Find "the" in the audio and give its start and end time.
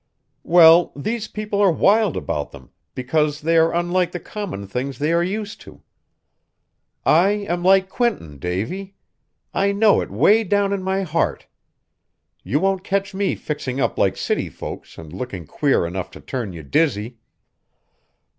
4.13-4.19